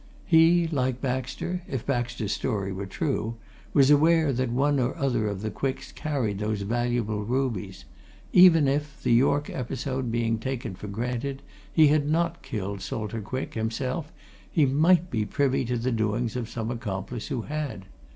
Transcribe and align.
He, 0.25 0.65
like 0.67 0.99
Baxter, 0.99 1.61
if 1.67 1.85
Baxter's 1.85 2.31
story 2.33 2.71
were 2.73 2.87
true, 2.87 3.35
was 3.71 3.91
aware 3.91 4.33
that 4.33 4.49
one 4.49 4.79
or 4.79 4.97
other 4.97 5.27
of 5.27 5.43
the 5.43 5.51
Quicks 5.51 5.91
carried 5.91 6.39
those 6.39 6.63
valuable 6.63 7.23
rubies; 7.23 7.85
even 8.33 8.67
if, 8.67 9.03
the 9.03 9.13
York 9.13 9.47
episode 9.51 10.11
being 10.11 10.39
taken 10.39 10.73
for 10.73 10.87
granted, 10.87 11.43
he 11.71 11.89
had 11.89 12.09
not 12.09 12.41
killed 12.41 12.81
Salter 12.81 13.21
Quick 13.21 13.53
himself 13.53 14.11
he 14.49 14.65
might 14.65 15.11
be 15.11 15.23
privy 15.23 15.63
to 15.65 15.77
the 15.77 15.91
doings 15.91 16.35
of 16.35 16.49
some 16.49 16.71
accomplice 16.71 17.27
who 17.27 17.43
had. 17.43 17.85